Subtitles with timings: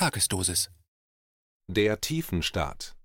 [0.00, 0.70] Tagesdosis.
[1.66, 2.96] Der Tiefenstaat.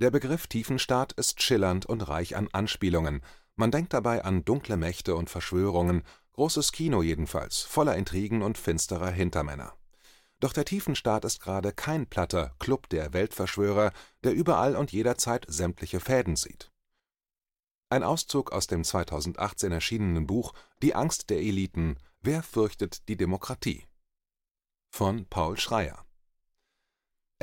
[0.00, 3.20] Der Begriff Tiefenstaat ist schillernd und reich an Anspielungen.
[3.56, 6.04] Man denkt dabei an dunkle Mächte und Verschwörungen,
[6.34, 9.76] großes Kino jedenfalls, voller Intrigen und finsterer Hintermänner.
[10.38, 13.92] Doch der Tiefenstaat ist gerade kein platter Club der Weltverschwörer,
[14.22, 16.70] der überall und jederzeit sämtliche Fäden sieht.
[17.90, 23.84] Ein Auszug aus dem 2018 erschienenen Buch Die Angst der Eliten– Wer fürchtet die Demokratie?
[24.94, 26.03] von Paul Schreyer.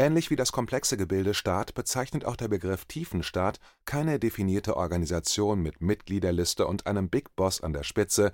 [0.01, 5.79] Ähnlich wie das komplexe Gebilde Staat bezeichnet auch der Begriff Tiefenstaat keine definierte Organisation mit
[5.79, 8.31] Mitgliederliste und einem Big Boss an der Spitze,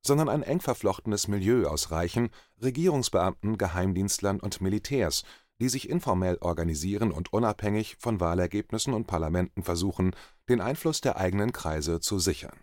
[0.00, 2.30] sondern ein eng verflochtenes Milieu aus Reichen,
[2.62, 5.24] Regierungsbeamten, Geheimdienstlern und Militärs,
[5.60, 10.16] die sich informell organisieren und unabhängig von Wahlergebnissen und Parlamenten versuchen,
[10.48, 12.58] den Einfluss der eigenen Kreise zu sichern.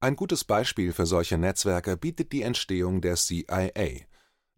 [0.00, 4.06] Ein gutes Beispiel für solche Netzwerke bietet die Entstehung der CIA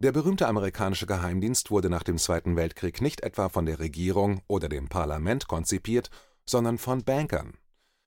[0.01, 4.69] der berühmte amerikanische Geheimdienst wurde nach dem Zweiten Weltkrieg nicht etwa von der Regierung oder
[4.69, 6.11] dem Parlament konzipiert,
[6.47, 7.53] sondern von Bankern.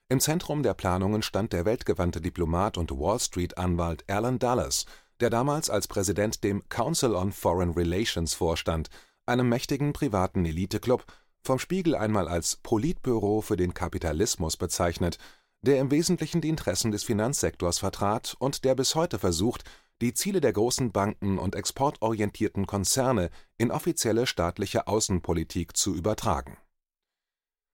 [0.10, 4.86] Im Zentrum der Planungen stand der weltgewandte Diplomat und Wall-Street-Anwalt Alan Dulles,
[5.20, 8.90] der damals als Präsident dem Council on Foreign Relations vorstand,
[9.28, 11.06] einem mächtigen privaten Eliteklub,
[11.44, 15.20] vom Spiegel einmal als Politbüro für den Kapitalismus bezeichnet,
[15.62, 19.64] der im Wesentlichen die Interessen des Finanzsektors vertrat und der bis heute versucht
[20.02, 26.58] die Ziele der großen Banken und exportorientierten Konzerne in offizielle staatliche Außenpolitik zu übertragen.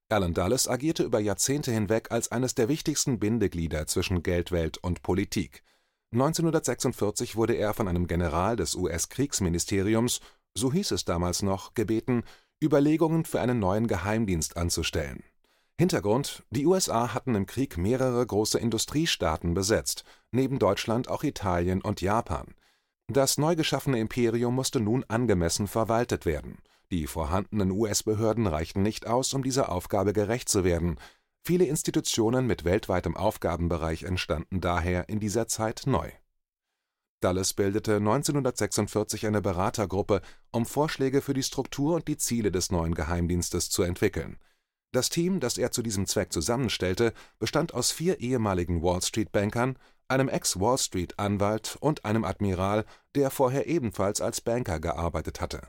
[0.09, 5.63] Alan Dulles agierte über Jahrzehnte hinweg als eines der wichtigsten Bindeglieder zwischen Geldwelt und Politik.
[6.11, 10.21] 1946 wurde er von einem General des US-Kriegsministeriums,
[10.55, 12.23] so hieß es damals noch, gebeten,
[12.63, 15.23] Überlegungen für einen neuen Geheimdienst anzustellen.
[15.79, 22.01] Hintergrund: Die USA hatten im Krieg mehrere große Industriestaaten besetzt, neben Deutschland auch Italien und
[22.01, 22.53] Japan.
[23.07, 26.57] Das neu geschaffene Imperium musste nun angemessen verwaltet werden.
[26.91, 30.97] Die vorhandenen US-Behörden reichten nicht aus, um dieser Aufgabe gerecht zu werden.
[31.45, 36.11] Viele Institutionen mit weltweitem Aufgabenbereich entstanden daher in dieser Zeit neu.
[37.21, 42.95] Dulles bildete 1946 eine Beratergruppe, um Vorschläge für die Struktur und die Ziele des neuen
[42.95, 44.37] Geheimdienstes zu entwickeln
[44.91, 49.77] das Team, das er zu diesem Zweck zusammenstellte, bestand aus vier ehemaligen Wall-Street-Bankern,
[50.07, 52.85] einem Ex-Wall-Street-Anwalt und einem Admiral,
[53.15, 55.67] der vorher ebenfalls als Banker gearbeitet hatte.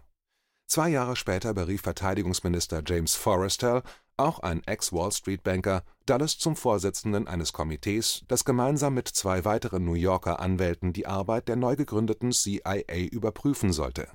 [0.66, 3.82] Zwei Jahre später berief Verteidigungsminister James Forrestal,
[4.16, 10.41] auch ein Ex-Wall-Street-Banker, Dulles zum Vorsitzenden eines Komitees, das gemeinsam mit zwei weiteren New Yorker
[10.41, 14.09] Anwälten die Arbeit der neu gegründeten CIA überprüfen sollte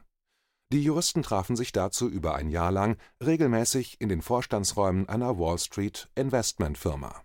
[0.71, 7.23] die Juristen trafen sich dazu über ein Jahr lang regelmäßig in den Vorstandsräumen einer Wall-Street-Investmentfirma.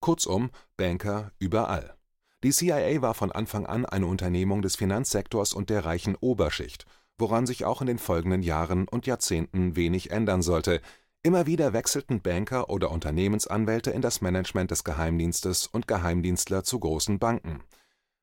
[0.00, 1.96] Kurzum, Banker überall.
[2.44, 6.84] Die CIA war von Anfang an eine Unternehmung des Finanzsektors und der reichen Oberschicht,
[7.18, 10.82] woran sich auch in den folgenden Jahren und Jahrzehnten wenig ändern sollte.
[11.22, 17.18] Immer wieder wechselten Banker oder Unternehmensanwälte in das Management des Geheimdienstes und Geheimdienstler zu großen
[17.18, 17.62] Banken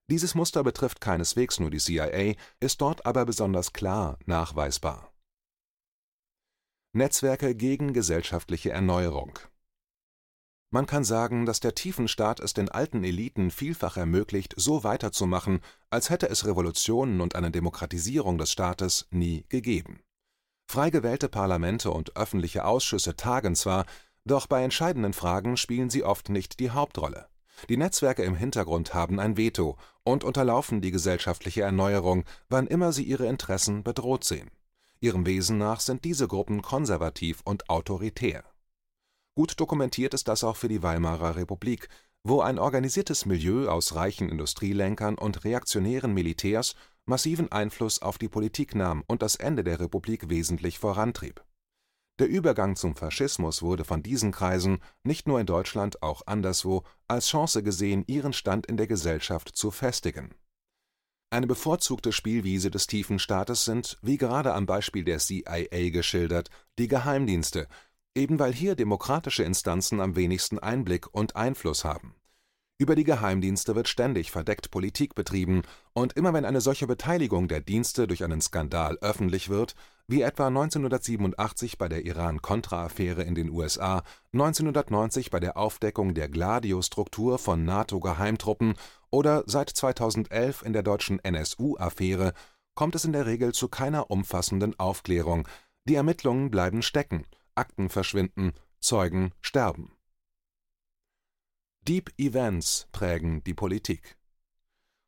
[0.10, 5.14] dieses Muster betrifft keineswegs nur die CIA, ist dort aber besonders klar nachweisbar.
[6.94, 9.40] Netzwerke gegen gesellschaftliche Erneuerung
[10.70, 16.10] Man kann sagen, dass der Tiefenstaat es den alten Eliten vielfach ermöglicht, so weiterzumachen, als
[16.10, 20.02] hätte es Revolutionen und eine Demokratisierung des Staates nie gegeben.
[20.70, 23.86] Frei gewählte Parlamente und öffentliche Ausschüsse tagen zwar,
[24.26, 27.28] doch bei entscheidenden Fragen spielen sie oft nicht die Hauptrolle
[27.68, 33.04] die Netzwerke im Hintergrund haben ein Veto und unterlaufen die gesellschaftliche Erneuerung, wann immer sie
[33.04, 34.52] ihre Interessen bedroht sehen.
[35.00, 38.44] Ihrem Wesen nach sind diese Gruppen konservativ und autoritär.
[39.36, 41.90] Gut dokumentiert ist das auch für die Weimarer Republik,
[42.24, 46.76] wo ein organisiertes Milieu aus reichen Industrielenkern und reaktionären Militärs
[47.06, 51.44] massiven Einfluss auf die Politik nahm und das Ende der Republik wesentlich vorantrieb
[52.20, 57.28] der Übergang zum Faschismus wurde von diesen Kreisen, nicht nur in Deutschland, auch anderswo, als
[57.28, 60.36] Chance gesehen, ihren Stand in der Gesellschaft zu festigen.
[61.32, 66.88] Eine bevorzugte Spielwiese des tiefen Staates sind, wie gerade am Beispiel der CIA geschildert, die
[66.88, 67.68] Geheimdienste,
[68.14, 72.16] eben weil hier demokratische Instanzen am wenigsten Einblick und Einfluss haben
[72.84, 75.62] über die Geheimdienste wird ständig verdeckt Politik betrieben,
[75.94, 79.74] und immer wenn eine solche Beteiligung der Dienste durch einen Skandal öffentlich wird,
[80.08, 84.04] wie etwa 1987 bei der Iran-Contra-Affäre in den USA,
[84.34, 88.76] 1990 bei der Aufdeckung der Gladio-Struktur von NATO-Geheimtruppen
[89.10, 92.34] oder seit 2011 in der deutschen NSU-Affäre,
[92.76, 95.48] kommt es in der Regel zu keiner umfassenden Aufklärung,
[95.86, 99.94] die Ermittlungen bleiben stecken, Akten verschwinden, Zeugen sterben
[101.88, 104.16] Deep Events prägen die Politik.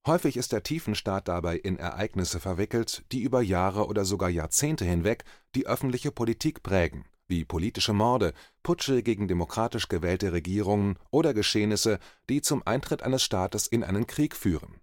[0.07, 5.24] Häufig ist der Tiefenstaat dabei in Ereignisse verwickelt, die über Jahre oder sogar Jahrzehnte hinweg
[5.56, 11.98] die öffentliche Politik prägen, wie politische Morde, Putsche gegen demokratisch gewählte Regierungen oder Geschehnisse,
[12.30, 14.80] die zum Eintritt eines Staates in einen Krieg führen.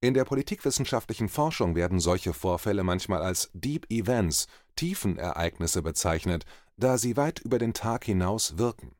[0.00, 6.46] In der politikwissenschaftlichen Forschung werden solche Vorfälle manchmal als Deep Events (Tiefenereignisse) bezeichnet,
[6.76, 8.90] da sie weit über den Tag hinaus wirken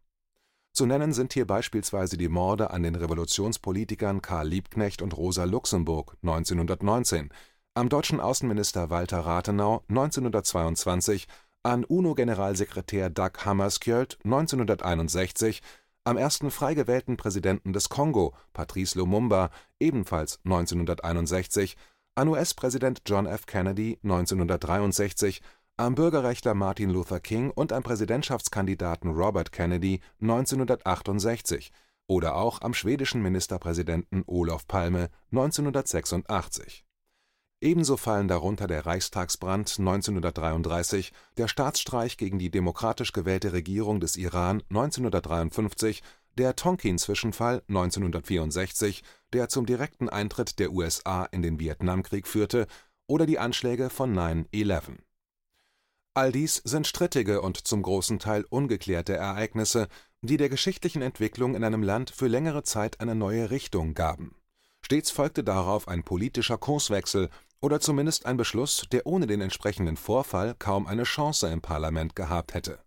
[0.75, 6.17] zu nennen sind hier beispielsweise die Morde an den Revolutionspolitikern Karl Liebknecht und Rosa Luxemburg
[6.23, 7.31] 1919,
[7.75, 11.29] am deutschen Außenminister Walter Rathenau 1922,
[11.63, 15.63] an UNO-Generalsekretär Dag Hammarskjöld 1961,
[16.03, 21.77] am ersten frei gewählten Präsidenten des Kongo, Patrice Lumumba, ebenfalls 1961,
[22.17, 23.47] an US-Präsident John F.
[23.47, 25.41] Kennedy 1963
[25.77, 31.73] am Bürgerrechtler Martin Luther King und am Präsidentschaftskandidaten Robert Kennedy 1968
[32.07, 36.85] oder auch am schwedischen Ministerpräsidenten Olof Palme 1986.
[37.61, 44.63] Ebenso fallen darunter der Reichstagsbrand 1933, der Staatsstreich gegen die demokratisch gewählte Regierung des Iran
[44.69, 46.03] 1953,
[46.39, 52.69] der Tonkin-Zwischenfall 1964, der zum direkten Eintritt der USA in den Vietnamkrieg führte,
[53.07, 54.99] oder die Anschläge von 9/11
[56.17, 59.89] All dies sind strittige und zum großen Teil ungeklärte Ereignisse,
[60.23, 64.37] die der geschichtlichen Entwicklung in einem Land für längere Zeit eine neue Richtung gaben.
[64.81, 67.31] Stets folgte darauf ein politischer Kurswechsel
[67.61, 72.55] oder zumindest ein Beschluss, der ohne den entsprechenden Vorfall kaum eine Chance im Parlament gehabt
[72.55, 72.79] hätte.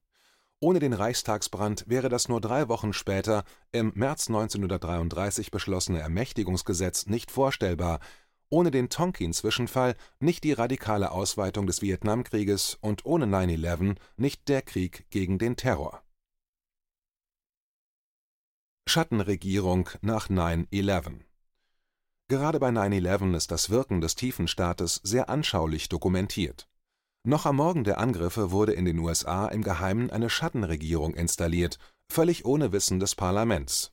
[0.62, 3.44] Ohne den Reichstagsbrand wäre das nur drei Wochen später
[3.74, 8.00] im März 1933 beschlossene Ermächtigungsgesetz nicht vorstellbar
[8.50, 15.06] ohne den Tonkin-Zwischenfall nicht die radikale Ausweitung des Vietnamkrieges und ohne 9/11 nicht der Krieg
[15.10, 16.02] gegen den Terror.
[18.88, 21.26] Schattenregierung nach 9/11
[22.30, 26.68] Gerade bei 9/11 ist das Wirken des Tiefenstaates sehr anschaulich dokumentiert.
[27.24, 31.78] Noch am Morgen der Angriffe wurde in den USA im Geheimen eine Schattenregierung installiert,
[32.10, 33.92] völlig ohne Wissen des Parlaments.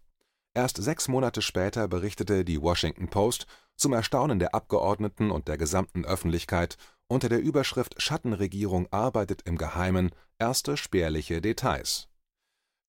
[0.54, 6.04] Erst sechs Monate später berichtete die Washington Post zum Erstaunen der Abgeordneten und der gesamten
[6.04, 6.76] Öffentlichkeit
[7.06, 12.08] unter der Überschrift Schattenregierung arbeitet im Geheimen erste spärliche Details.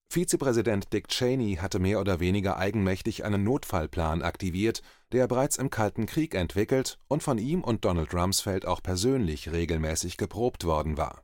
[0.08, 6.06] Vizepräsident Dick Cheney hatte mehr oder weniger eigenmächtig einen Notfallplan aktiviert, der bereits im Kalten
[6.06, 11.24] Krieg entwickelt und von ihm und Donald Rumsfeld auch persönlich regelmäßig geprobt worden war.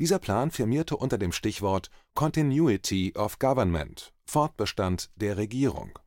[0.00, 5.98] Dieser Plan firmierte unter dem Stichwort Continuity of Government Fortbestand der Regierung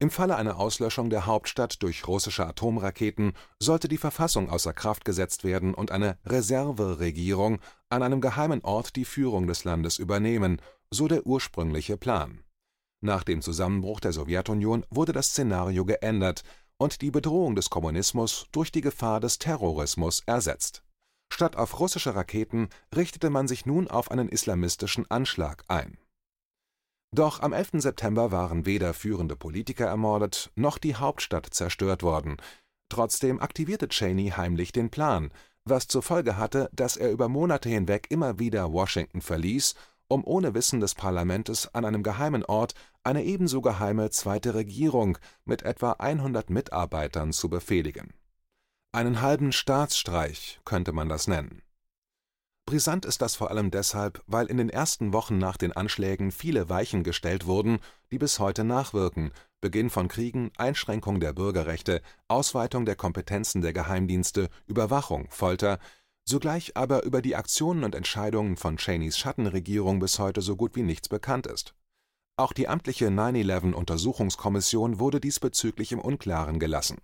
[0.00, 5.42] im Falle einer Auslöschung der Hauptstadt durch russische Atomraketen sollte die Verfassung außer Kraft gesetzt
[5.42, 7.58] werden und eine Reserveregierung
[7.88, 12.44] an einem geheimen Ort die Führung des Landes übernehmen, so der ursprüngliche Plan.
[13.00, 16.42] Nach dem Zusammenbruch der Sowjetunion wurde das Szenario geändert
[16.76, 20.84] und die Bedrohung des Kommunismus durch die Gefahr des Terrorismus ersetzt.
[21.32, 25.98] Statt auf russische Raketen richtete man sich nun auf einen islamistischen Anschlag ein
[27.10, 27.70] doch am 11.
[27.74, 32.36] September waren weder führende Politiker ermordet noch die Hauptstadt zerstört worden.
[32.90, 35.30] Trotzdem aktivierte Cheney heimlich den Plan,
[35.64, 39.74] was zur Folge hatte, dass er über Monate hinweg immer wieder Washington verließ,
[40.08, 42.74] um ohne Wissen des Parlamentes an einem geheimen Ort
[43.04, 48.12] eine ebenso geheime zweite Regierung mit etwa 100 Mitarbeitern zu befehligen.
[48.92, 51.62] Einen halben Staatsstreich könnte man das nennen
[52.68, 56.68] Brisant ist das vor allem deshalb, weil in den ersten Wochen nach den Anschlägen viele
[56.68, 57.78] Weichen gestellt wurden,
[58.10, 59.32] die bis heute nachwirken.
[59.62, 65.78] Beginn von Kriegen, Einschränkung der Bürgerrechte, Ausweitung der Kompetenzen der Geheimdienste, Überwachung, Folter,
[66.26, 70.82] zugleich aber über die Aktionen und Entscheidungen von Cheneys Schattenregierung bis heute so gut wie
[70.82, 71.74] nichts bekannt ist.
[72.36, 76.98] Auch die amtliche 9/11-Untersuchungskommission wurde diesbezüglich im Unklaren gelassen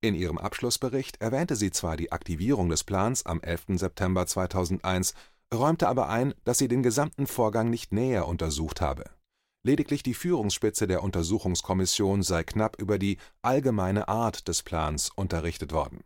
[0.00, 3.78] in ihrem Abschlussbericht erwähnte sie zwar die Aktivierung des Plans am 11.
[3.78, 5.14] September 2001,
[5.52, 9.04] räumte aber ein, dass sie den gesamten Vorgang nicht näher untersucht habe.
[9.64, 16.04] Lediglich die Führungsspitze der Untersuchungskommission sei knapp über die allgemeine Art des Plans unterrichtet worden.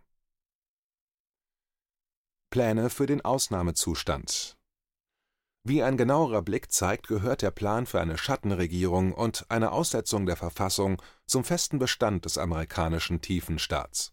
[2.51, 4.57] Pläne für den Ausnahmezustand
[5.63, 10.37] wie ein genauerer Blick zeigt, gehört der Plan für eine Schattenregierung und eine Aussetzung der
[10.37, 14.13] Verfassung zum festen Bestand des amerikanischen Tiefenstaats.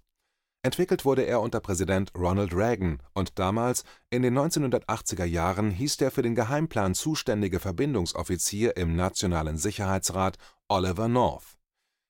[0.64, 6.12] Entwickelt wurde er unter Präsident Ronald Reagan und damals, in den 1980er Jahren, hieß der
[6.12, 10.38] für den Geheimplan zuständige Verbindungsoffizier im Nationalen Sicherheitsrat
[10.68, 11.58] Oliver North.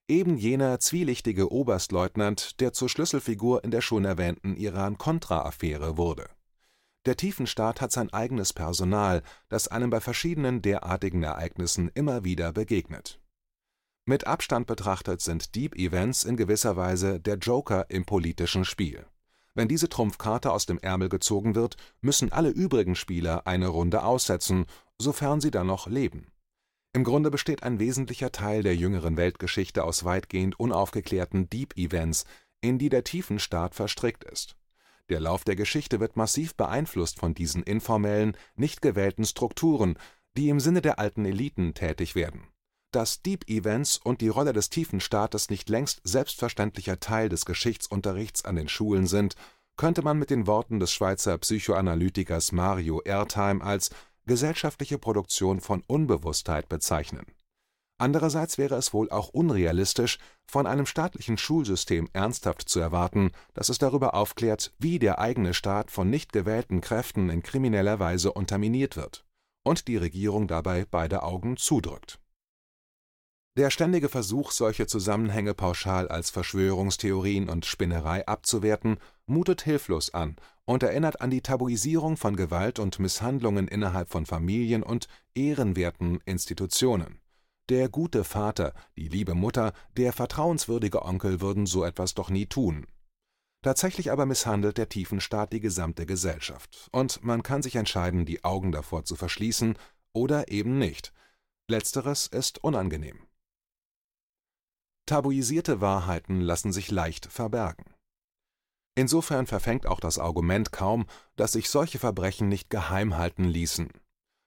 [0.08, 6.28] Eben jener zwielichtige Oberstleutnant, der zur Schlüsselfigur in der schon erwähnten Iran-Contra-Affäre wurde
[7.08, 13.18] der Tiefenstaat hat sein eigenes Personal, das einem bei verschiedenen derartigen Ereignissen immer wieder begegnet.
[14.04, 19.06] Mit Abstand betrachtet sind Deep Events in gewisser Weise der Joker im politischen Spiel.
[19.54, 24.66] Wenn diese Trumpfkarte aus dem Ärmel gezogen wird, müssen alle übrigen Spieler eine Runde aussetzen,
[24.98, 26.30] sofern sie dann noch leben.
[26.92, 32.26] Im Grunde besteht ein wesentlicher Teil der jüngeren Weltgeschichte aus weitgehend unaufgeklärten Deep Events,
[32.60, 34.57] in die der Tiefenstaat verstrickt ist.
[35.08, 39.98] Der Lauf der Geschichte wird massiv beeinflusst von diesen informellen, nicht gewählten Strukturen,
[40.36, 42.48] die im Sinne der alten Eliten tätig werden.
[42.92, 48.56] Dass Deep Events und die Rolle des Tiefenstaates nicht längst selbstverständlicher Teil des Geschichtsunterrichts an
[48.56, 49.34] den Schulen sind,
[49.76, 53.90] könnte man mit den Worten des Schweizer Psychoanalytikers Mario Ertheim als
[54.26, 57.24] gesellschaftliche Produktion von Unbewusstheit bezeichnen.
[57.98, 63.78] Andererseits wäre es wohl auch unrealistisch, von einem staatlichen Schulsystem ernsthaft zu erwarten, dass es
[63.78, 69.24] darüber aufklärt, wie der eigene Staat von nicht gewählten Kräften in krimineller Weise unterminiert wird
[69.64, 72.20] und die Regierung dabei beide Augen zudrückt.
[73.56, 80.84] Der ständige Versuch, solche Zusammenhänge pauschal als Verschwörungstheorien und Spinnerei abzuwerten, mutet hilflos an und
[80.84, 87.18] erinnert an die Tabuisierung von Gewalt und Misshandlungen innerhalb von Familien und ehrenwerten Institutionen.
[87.68, 92.86] Der gute Vater, die liebe Mutter, der vertrauenswürdige Onkel würden so etwas doch nie tun.
[93.62, 98.72] Tatsächlich aber misshandelt der Tiefenstaat die gesamte Gesellschaft, und man kann sich entscheiden, die Augen
[98.72, 99.76] davor zu verschließen
[100.14, 101.12] oder eben nicht.
[101.68, 103.26] Letzteres ist unangenehm.
[105.04, 107.84] Tabuisierte Wahrheiten lassen sich leicht verbergen.
[108.94, 111.06] Insofern verfängt auch das Argument kaum,
[111.36, 113.90] dass sich solche Verbrechen nicht geheim halten ließen.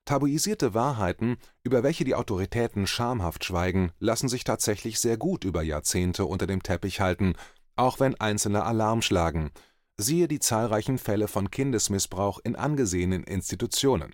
[0.05, 6.25] Tabuisierte Wahrheiten, über welche die Autoritäten schamhaft schweigen, lassen sich tatsächlich sehr gut über Jahrzehnte
[6.25, 7.35] unter dem Teppich halten,
[7.75, 9.51] auch wenn Einzelne Alarm schlagen,
[9.97, 14.13] siehe die zahlreichen Fälle von Kindesmissbrauch in angesehenen Institutionen.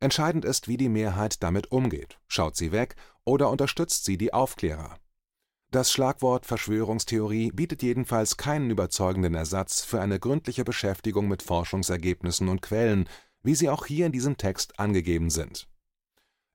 [0.00, 4.98] Entscheidend ist, wie die Mehrheit damit umgeht, schaut sie weg oder unterstützt sie die Aufklärer.
[5.70, 12.60] Das Schlagwort Verschwörungstheorie bietet jedenfalls keinen überzeugenden Ersatz für eine gründliche Beschäftigung mit Forschungsergebnissen und
[12.60, 13.08] Quellen,
[13.42, 15.68] wie sie auch hier in diesem Text angegeben sind.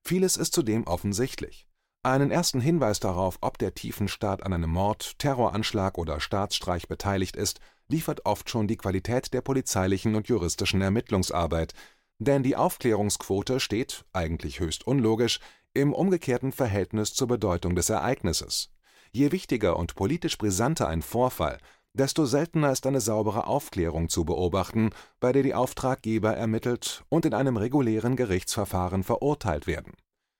[0.02, 1.66] Vieles ist zudem offensichtlich.
[2.02, 7.58] Einen ersten Hinweis darauf, ob der Tiefenstaat an einem Mord, Terroranschlag oder Staatsstreich beteiligt ist,
[7.88, 11.74] liefert oft schon die Qualität der polizeilichen und juristischen Ermittlungsarbeit,
[12.18, 15.40] denn die Aufklärungsquote steht, eigentlich höchst unlogisch,
[15.74, 18.70] im umgekehrten Verhältnis zur Bedeutung des Ereignisses.
[19.10, 21.58] Je wichtiger und politisch brisanter ein Vorfall,
[21.98, 27.34] desto seltener ist eine saubere Aufklärung zu beobachten, bei der die Auftraggeber ermittelt und in
[27.34, 29.94] einem regulären Gerichtsverfahren verurteilt werden.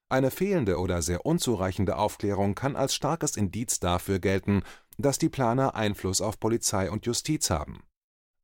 [0.08, 4.62] Eine fehlende oder sehr unzureichende Aufklärung kann als starkes Indiz dafür gelten,
[4.98, 7.82] dass die Planer Einfluss auf Polizei und Justiz haben.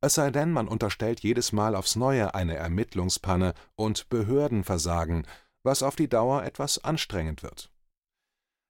[0.01, 5.25] Es sei denn, man unterstellt jedes Mal aufs Neue eine Ermittlungspanne und Behördenversagen,
[5.63, 7.71] was auf die Dauer etwas anstrengend wird.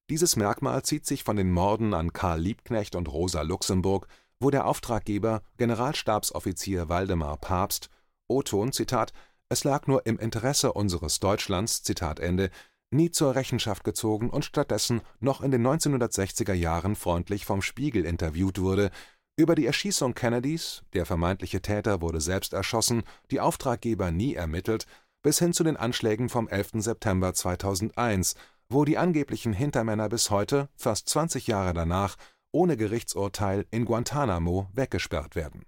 [0.10, 4.08] Dieses Merkmal zieht sich von den Morden an Karl Liebknecht und Rosa Luxemburg
[4.44, 7.90] wo der Auftraggeber, Generalstabsoffizier Waldemar Pabst,
[8.28, 9.14] O-Ton, Zitat,
[9.50, 12.50] es lag nur im Interesse unseres Deutschlands, Zitat Ende,
[12.92, 18.60] nie zur Rechenschaft gezogen und stattdessen noch in den 1960er Jahren freundlich vom Spiegel interviewt
[18.60, 18.92] wurde,
[19.36, 24.86] über die Erschießung Kennedys, der vermeintliche Täter wurde selbst erschossen, die Auftraggeber nie ermittelt,
[25.24, 26.72] bis hin zu den Anschlägen vom 11.
[26.84, 28.36] September 2001,
[28.70, 32.16] wo die angeblichen Hintermänner bis heute, fast 20 Jahre danach,
[32.54, 35.66] ohne Gerichtsurteil in Guantánamo weggesperrt werden.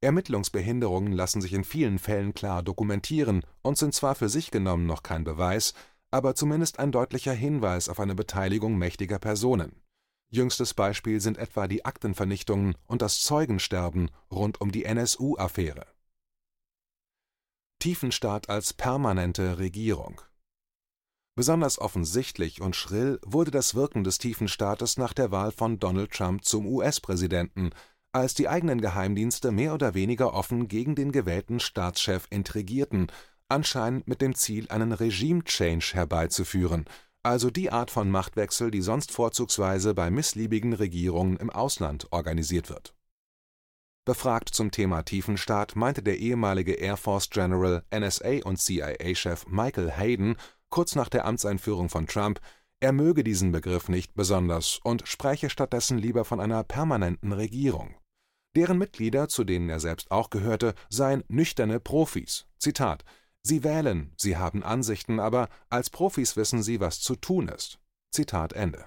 [0.00, 5.02] Ermittlungsbehinderungen lassen sich in vielen Fällen klar dokumentieren und sind zwar für sich genommen noch
[5.02, 5.74] kein Beweis,
[6.10, 9.82] aber zumindest ein deutlicher Hinweis auf eine Beteiligung mächtiger Personen.
[10.28, 15.86] Jüngstes Beispiel sind etwa die Aktenvernichtungen und das Zeugensterben rund um die NSU-Affäre.
[17.78, 20.20] Tiefenstaat als permanente Regierung
[21.36, 26.10] Besonders offensichtlich und schrill wurde das Wirken des tiefen Staates nach der Wahl von Donald
[26.10, 27.70] Trump zum US-Präsidenten,
[28.12, 33.08] als die eigenen Geheimdienste mehr oder weniger offen gegen den gewählten Staatschef intrigierten,
[33.50, 36.86] anscheinend mit dem Ziel, einen Regime-Change herbeizuführen,
[37.22, 42.94] also die Art von Machtwechsel, die sonst vorzugsweise bei missliebigen Regierungen im Ausland organisiert wird.
[44.06, 50.36] Befragt zum Thema Tiefenstaat meinte der ehemalige Air Force General, NSA und CIA-Chef Michael Hayden
[50.76, 52.38] kurz nach der Amtseinführung von Trump,
[52.80, 57.94] er möge diesen Begriff nicht besonders und spreche stattdessen lieber von einer permanenten Regierung.
[58.54, 62.44] Deren Mitglieder, zu denen er selbst auch gehörte, seien nüchterne Profis.
[62.58, 63.06] Zitat:
[63.42, 67.78] Sie wählen, sie haben Ansichten, aber als Profis wissen sie, was zu tun ist.
[68.10, 68.84] Zitat Ende.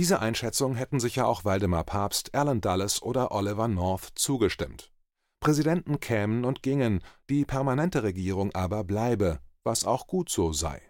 [0.00, 4.90] Diese Einschätzung hätten sicher auch Waldemar Pabst, Alan Dulles oder Oliver North zugestimmt.
[5.38, 10.87] Präsidenten kämen und gingen, die permanente Regierung aber bleibe, was auch gut so sei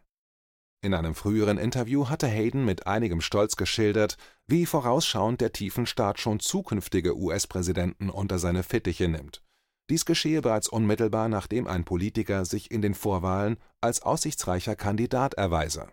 [0.80, 4.16] In einem früheren Interview hatte Hayden mit einigem Stolz geschildert,
[4.46, 9.42] wie vorausschauend der Tiefenstaat schon zukünftige US-Präsidenten unter seine Fittiche nimmt.
[9.90, 15.88] Dies geschehe bereits unmittelbar, nachdem ein Politiker sich in den Vorwahlen als aussichtsreicher Kandidat erweise.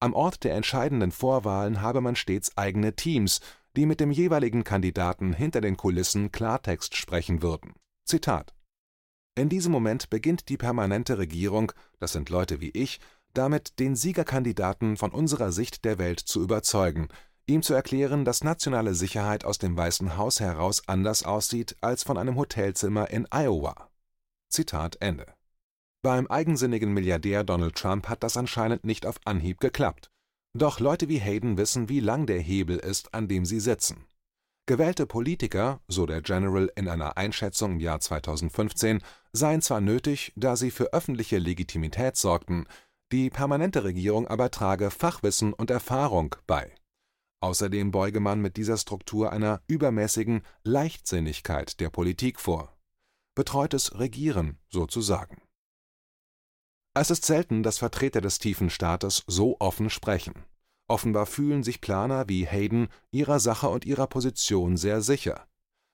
[0.00, 3.40] Am Ort der entscheidenden Vorwahlen habe man stets eigene Teams,
[3.76, 7.74] die mit dem jeweiligen Kandidaten hinter den Kulissen Klartext sprechen würden.
[8.04, 8.54] Zitat
[9.36, 13.00] In diesem Moment beginnt die permanente Regierung, das sind Leute wie ich,
[13.38, 17.06] damit den Siegerkandidaten von unserer Sicht der Welt zu überzeugen,
[17.46, 22.18] ihm zu erklären, dass nationale Sicherheit aus dem Weißen Haus heraus anders aussieht als von
[22.18, 23.90] einem Hotelzimmer in Iowa.
[24.48, 25.26] Zitat Ende.
[26.02, 30.10] Beim eigensinnigen Milliardär Donald Trump hat das anscheinend nicht auf Anhieb geklappt.
[30.52, 34.04] Doch Leute wie Hayden wissen, wie lang der Hebel ist, an dem sie sitzen.
[34.66, 39.00] Gewählte Politiker, so der General in einer Einschätzung im Jahr 2015,
[39.32, 42.66] seien zwar nötig, da sie für öffentliche Legitimität sorgten,
[43.12, 46.74] die permanente Regierung aber trage Fachwissen und Erfahrung bei.
[47.40, 52.76] Außerdem beuge man mit dieser Struktur einer übermäßigen Leichtsinnigkeit der Politik vor.
[53.34, 55.40] Betreutes Regieren sozusagen.
[56.94, 60.34] Es ist selten, dass Vertreter des tiefen Staates so offen sprechen.
[60.88, 65.46] Offenbar fühlen sich Planer wie Hayden ihrer Sache und ihrer Position sehr sicher.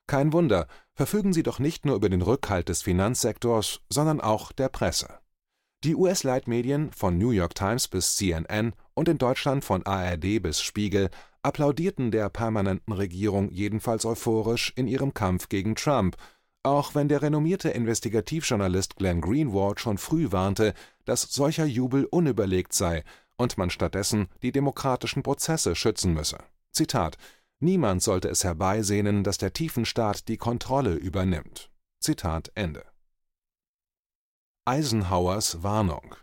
[0.07, 4.69] Kein Wunder, verfügen sie doch nicht nur über den Rückhalt des Finanzsektors, sondern auch der
[4.69, 5.19] Presse.
[5.85, 11.11] Die US-Leitmedien von New York Times bis CNN und in Deutschland von ARD bis Spiegel
[11.43, 16.17] applaudierten der permanenten Regierung jedenfalls euphorisch in ihrem Kampf gegen Trump,
[16.63, 20.73] auch wenn der renommierte Investigativjournalist Glenn Greenwald schon früh warnte,
[21.05, 23.05] dass solcher Jubel unüberlegt sei
[23.37, 26.39] und man stattdessen die demokratischen Prozesse schützen müsse.
[26.71, 27.19] Zitat
[27.61, 31.71] Niemand sollte es herbeisehnen, dass der Tiefenstaat die Kontrolle übernimmt.
[32.01, 32.87] Zitat Ende.
[34.67, 36.15] Eisenhowers Warnung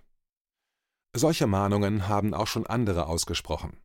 [1.16, 3.78] Solche Mahnungen haben auch schon andere ausgesprochen.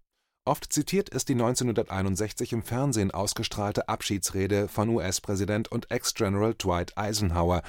[0.47, 7.61] Oft zitiert ist die 1961 im Fernsehen ausgestrahlte Abschiedsrede von US-Präsident und Ex-General Dwight Eisenhower,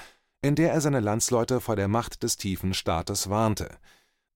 [0.41, 3.67] in der er seine Landsleute vor der Macht des tiefen Staates warnte.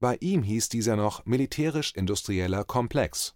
[0.01, 3.33] Bei ihm hieß dieser noch militärisch-industrieller Komplex.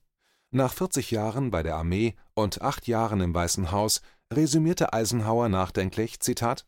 [0.52, 4.02] Nach 40 Jahren bei der Armee und acht Jahren im Weißen Haus
[4.34, 6.66] resümierte Eisenhower nachdenklich: Zitat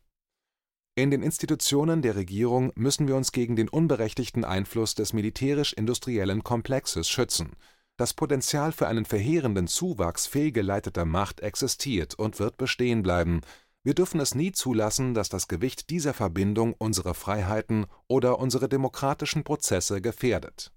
[1.02, 7.08] in den Institutionen der Regierung müssen wir uns gegen den unberechtigten Einfluss des militärisch-industriellen Komplexes
[7.08, 7.52] schützen.
[7.96, 13.42] Das Potenzial für einen verheerenden Zuwachs fehlgeleiteter Macht existiert und wird bestehen bleiben.
[13.84, 19.44] Wir dürfen es nie zulassen, dass das Gewicht dieser Verbindung unsere Freiheiten oder unsere demokratischen
[19.44, 20.72] Prozesse gefährdet.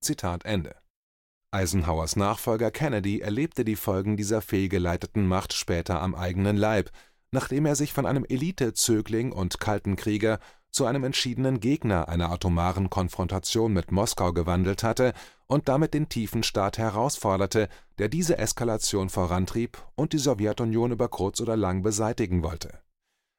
[0.00, 0.74] Zitat Ende.
[1.52, 6.90] Eisenhowers Nachfolger Kennedy erlebte die Folgen dieser fehlgeleiteten Macht später am eigenen Leib
[7.32, 10.40] nachdem er sich von einem Elite-Zögling und kalten Krieger
[10.70, 15.12] zu einem entschiedenen Gegner einer atomaren Konfrontation mit Moskau gewandelt hatte
[15.46, 21.40] und damit den tiefen Staat herausforderte, der diese Eskalation vorantrieb und die Sowjetunion über kurz
[21.40, 22.80] oder lang beseitigen wollte.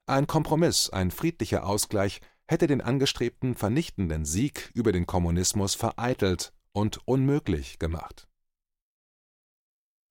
[0.08, 7.00] Ein Kompromiss, ein friedlicher Ausgleich hätte den angestrebten vernichtenden Sieg über den Kommunismus vereitelt und
[7.08, 8.28] unmöglich gemacht.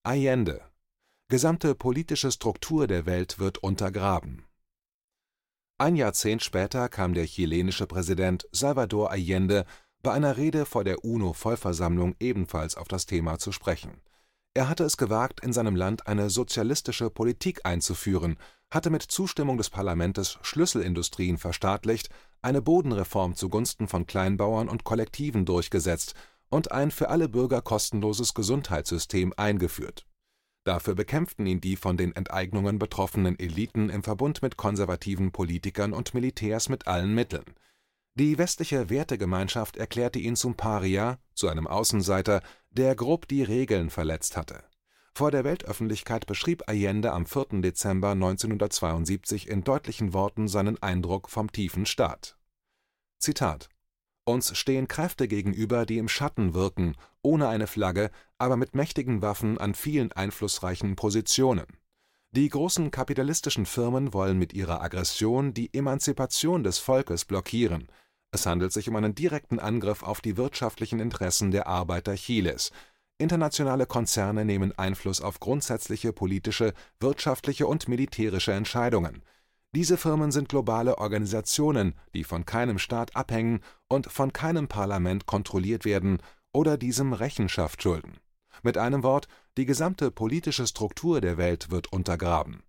[0.02, 0.69] Allende
[1.30, 4.46] gesamte politische Struktur der Welt wird untergraben.
[5.78, 9.64] Ein Jahrzehnt später kam der chilenische Präsident Salvador Allende
[10.02, 14.00] bei einer Rede vor der UNO-Vollversammlung ebenfalls auf das Thema zu sprechen.
[14.54, 18.36] Er hatte es gewagt, in seinem Land eine sozialistische Politik einzuführen,
[18.68, 22.08] hatte mit Zustimmung des Parlaments Schlüsselindustrien verstaatlicht,
[22.42, 26.14] eine Bodenreform zugunsten von Kleinbauern und Kollektiven durchgesetzt
[26.48, 30.06] und ein für alle Bürger kostenloses Gesundheitssystem eingeführt
[30.64, 36.12] Dafür bekämpften ihn die von den Enteignungen betroffenen Eliten im Verbund mit konservativen Politikern und
[36.12, 37.54] Militärs mit allen Mitteln.
[38.14, 44.36] Die westliche Wertegemeinschaft erklärte ihn zum Paria, zu einem Außenseiter, der grob die Regeln verletzt
[44.36, 44.62] hatte.
[45.14, 47.60] Vor der Weltöffentlichkeit beschrieb Allende am 4.
[47.62, 52.36] Dezember 1972 in deutlichen Worten seinen Eindruck vom tiefen Staat.
[53.18, 53.68] Zitat
[54.24, 59.58] uns stehen Kräfte gegenüber, die im Schatten wirken, ohne eine Flagge, aber mit mächtigen Waffen
[59.58, 61.66] an vielen einflussreichen Positionen.
[62.32, 67.88] Die großen kapitalistischen Firmen wollen mit ihrer Aggression die Emanzipation des Volkes blockieren.
[68.30, 72.70] Es handelt sich um einen direkten Angriff auf die wirtschaftlichen Interessen der Arbeiter Chiles.
[73.18, 79.22] Internationale Konzerne nehmen Einfluss auf grundsätzliche politische, wirtschaftliche und militärische Entscheidungen
[79.72, 85.84] diese Firmen sind globale Organisationen, die von keinem Staat abhängen und von keinem Parlament kontrolliert
[85.84, 86.18] werden
[86.52, 88.18] oder diesem Rechenschaft schulden.
[88.62, 92.62] Mit einem Wort, die gesamte politische Struktur der Welt wird untergraben.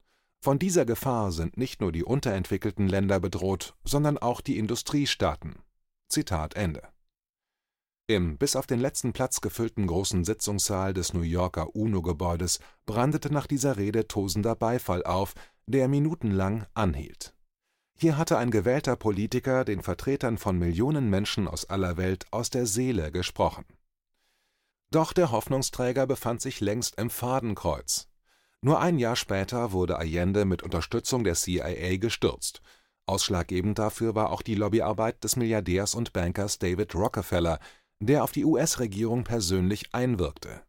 [0.43, 5.55] Von dieser Gefahr sind nicht nur die unterentwickelten Länder bedroht, sondern auch die Industriestaaten.
[6.07, 6.83] Zitat Ende.
[8.07, 13.47] Im bis auf den letzten Platz gefüllten großen Sitzungssaal des New Yorker UNO-Gebäudes brandete nach
[13.47, 15.33] dieser Rede tosender Beifall auf,
[15.71, 17.33] der minutenlang anhielt.
[17.97, 22.65] Hier hatte ein gewählter Politiker den Vertretern von Millionen Menschen aus aller Welt aus der
[22.65, 23.65] Seele gesprochen.
[24.91, 28.07] Doch der Hoffnungsträger befand sich längst im Fadenkreuz.
[28.61, 32.61] Nur ein Jahr später wurde Allende mit Unterstützung der CIA gestürzt.
[33.05, 37.59] Ausschlaggebend dafür war auch die Lobbyarbeit des Milliardärs und Bankers David Rockefeller,
[37.99, 40.61] der auf die US-Regierung persönlich einwirkte.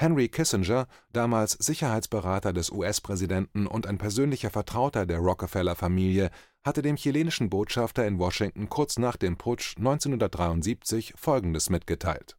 [0.00, 6.30] Henry Kissinger, damals Sicherheitsberater des US-Präsidenten und ein persönlicher Vertrauter der Rockefeller-Familie,
[6.64, 12.36] hatte dem chilenischen Botschafter in Washington kurz nach dem Putsch 1973 Folgendes mitgeteilt: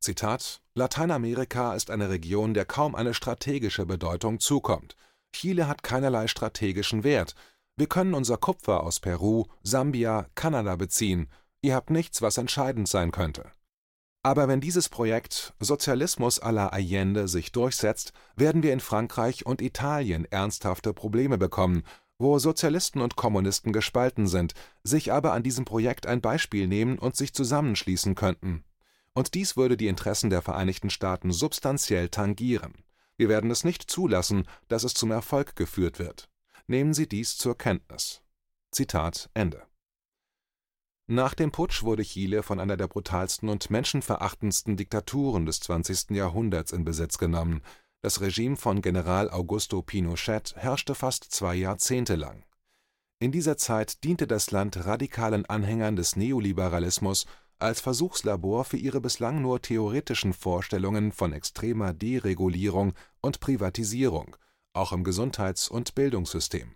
[0.00, 4.96] Zitat: Lateinamerika ist eine Region, der kaum eine strategische Bedeutung zukommt.
[5.34, 7.34] Chile hat keinerlei strategischen Wert.
[7.76, 11.28] Wir können unser Kupfer aus Peru, Sambia, Kanada beziehen.
[11.60, 13.52] Ihr habt nichts, was entscheidend sein könnte
[14.22, 19.60] aber wenn dieses Projekt Sozialismus à la Allende sich durchsetzt, werden wir in Frankreich und
[19.60, 21.82] Italien ernsthafte Probleme bekommen,
[22.18, 24.54] wo Sozialisten und Kommunisten gespalten sind,
[24.84, 28.64] sich aber an diesem Projekt ein Beispiel nehmen und sich zusammenschließen könnten.
[29.12, 32.84] Und dies würde die Interessen der Vereinigten Staaten substanziell tangieren.
[33.16, 36.30] Wir werden es nicht zulassen, dass es zum Erfolg geführt wird.
[36.68, 38.22] Nehmen Sie dies zur Kenntnis.
[38.70, 39.66] Zitat Ende
[41.06, 46.10] nach dem Putsch wurde Chile von einer der brutalsten und menschenverachtendsten Diktaturen des 20.
[46.10, 47.62] Jahrhunderts in Besitz genommen,
[48.02, 52.44] das Regime von General Augusto Pinochet herrschte fast zwei Jahrzehnte lang.
[53.20, 57.26] In dieser Zeit diente das Land radikalen Anhängern des Neoliberalismus
[57.60, 64.36] als Versuchslabor für ihre bislang nur theoretischen Vorstellungen von extremer Deregulierung und Privatisierung,
[64.72, 66.74] auch im Gesundheits und Bildungssystem.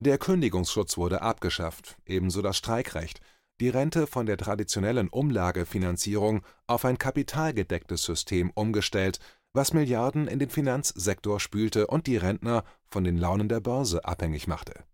[0.00, 3.20] Der Kündigungsschutz wurde abgeschafft, ebenso das Streikrecht
[3.60, 9.18] die Rente von der traditionellen Umlagefinanzierung auf ein kapitalgedecktes System umgestellt,
[9.52, 14.46] was Milliarden in den Finanzsektor spülte und die Rentner von den Launen der Börse abhängig
[14.46, 14.84] machte.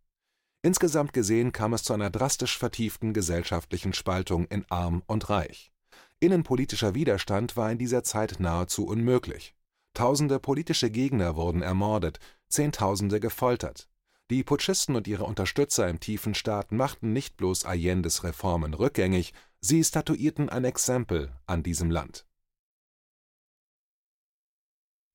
[0.62, 5.72] Insgesamt gesehen kam es zu einer drastisch vertieften gesellschaftlichen Spaltung in Arm und Reich.
[6.20, 9.57] Innenpolitischer Widerstand war in dieser Zeit nahezu unmöglich.
[9.92, 13.88] Tausende politische Gegner wurden ermordet, Zehntausende gefoltert.
[14.32, 19.84] Die Putschisten und ihre Unterstützer im tiefen Staat machten nicht bloß Allendes Reformen rückgängig, sie
[19.84, 22.24] statuierten ein Exempel an diesem Land.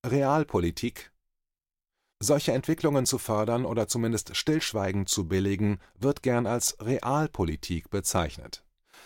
[0.05, 1.11] Realpolitik
[2.19, 8.63] Solche Entwicklungen zu fördern oder zumindest stillschweigend zu billigen, wird gern als Realpolitik bezeichnet.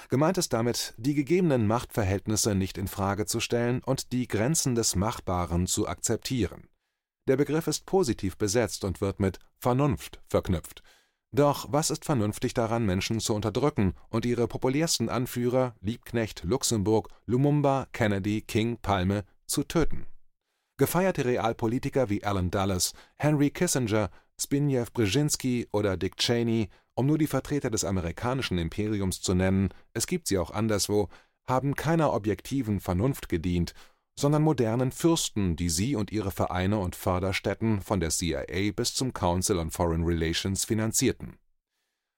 [0.10, 4.98] Gemeint ist damit, die gegebenen Machtverhältnisse nicht in Frage zu stellen und die Grenzen des
[4.98, 6.68] Machbaren zu akzeptieren
[7.28, 10.84] der Begriff ist positiv besetzt und wird mit Vernunft verknüpft.
[11.34, 17.88] Doch was ist vernünftig daran, Menschen zu unterdrücken und ihre populärsten Anführer Liebknecht, Luxemburg, Lumumba,
[17.94, 20.06] Kennedy, King, Palme zu töten?
[20.78, 27.28] Gefeierte Realpolitiker wie Alan Dulles, Henry Kissinger, Zbigniew Brzezinski oder Dick Cheney, um nur die
[27.28, 31.08] Vertreter des amerikanischen Imperiums zu nennen, es gibt sie auch anderswo,
[31.48, 33.74] haben keiner objektiven Vernunft gedient
[34.20, 39.14] sondern modernen Fürsten, die sie und ihre Vereine und Förderstätten von der CIA bis zum
[39.14, 41.38] Council on Foreign Relations finanzierten.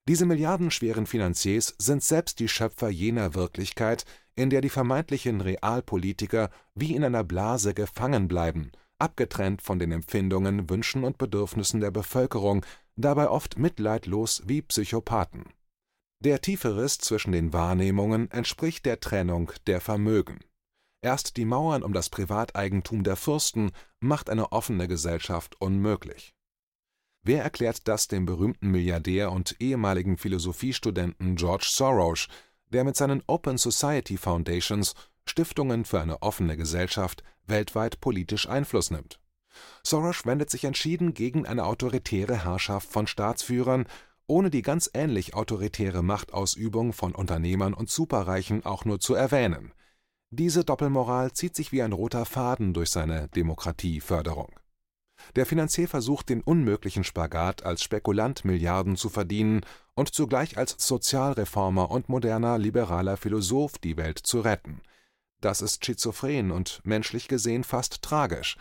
[0.07, 4.03] Diese milliardenschweren Finanziers sind selbst die Schöpfer jener Wirklichkeit,
[4.35, 10.69] in der die vermeintlichen Realpolitiker wie in einer Blase gefangen bleiben, abgetrennt von den Empfindungen,
[10.69, 12.65] Wünschen und Bedürfnissen der Bevölkerung,
[12.97, 15.45] dabei oft mitleidlos wie Psychopathen.
[16.19, 20.39] Der tiefe Riss zwischen den Wahrnehmungen entspricht der Trennung der Vermögen
[21.03, 26.33] Erst die Mauern um das Privateigentum der Fürsten macht eine offene Gesellschaft unmöglich.
[27.23, 32.29] Wer erklärt das dem berühmten Milliardär und ehemaligen Philosophiestudenten George Soros,
[32.69, 39.19] der mit seinen Open Society Foundations Stiftungen für eine offene Gesellschaft weltweit politisch Einfluss nimmt?
[39.83, 43.87] Soros wendet sich entschieden gegen eine autoritäre Herrschaft von Staatsführern,
[44.25, 49.73] ohne die ganz ähnlich autoritäre Machtausübung von Unternehmern und Superreichen auch nur zu erwähnen.
[50.35, 54.49] Diese Doppelmoral zieht sich wie ein roter Faden durch seine Demokratieförderung.
[55.35, 59.61] Der Finanzier versucht den unmöglichen Spagat, als Spekulant Milliarden zu verdienen
[59.93, 64.81] und zugleich als Sozialreformer und moderner liberaler Philosoph die Welt zu retten.
[65.39, 68.57] Das ist schizophren und menschlich gesehen fast tragisch.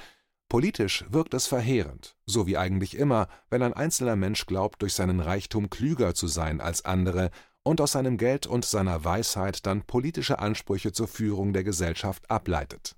[0.50, 5.20] Politisch wirkt es verheerend, so wie eigentlich immer, wenn ein einzelner Mensch glaubt, durch seinen
[5.20, 7.30] Reichtum klüger zu sein als andere
[7.64, 12.96] und aus seinem Geld und seiner Weisheit dann politische Ansprüche zur Führung der Gesellschaft ableitet.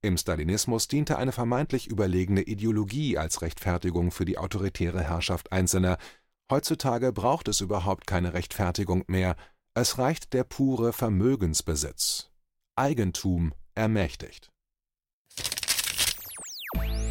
[0.00, 5.98] Im Stalinismus diente eine vermeintlich überlegene Ideologie als Rechtfertigung für die autoritäre Herrschaft Einzelner,
[6.50, 9.36] heutzutage braucht es überhaupt keine Rechtfertigung mehr,
[9.74, 12.30] es reicht der pure Vermögensbesitz
[12.76, 14.52] Eigentum ermächtigt.